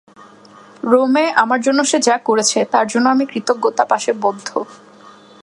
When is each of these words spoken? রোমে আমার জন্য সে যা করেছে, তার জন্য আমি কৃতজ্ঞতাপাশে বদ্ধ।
রোমে 0.83 1.25
আমার 1.33 1.59
জন্য 1.61 1.79
সে 1.83 1.97
যা 1.99 2.15
করেছে, 2.25 2.59
তার 2.71 2.85
জন্য 2.87 3.05
আমি 3.09 3.25
কৃতজ্ঞতাপাশে 3.25 4.11
বদ্ধ। 4.21 4.47